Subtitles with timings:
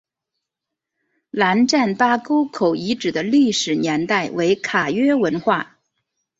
[1.29, 5.77] 兰占巴沟口遗址的历史年代为卡约文化。